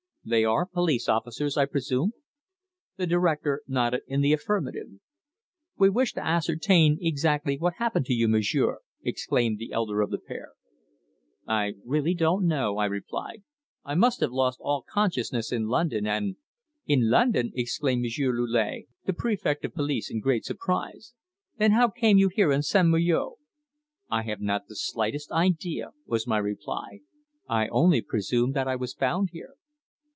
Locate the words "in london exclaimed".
16.85-18.03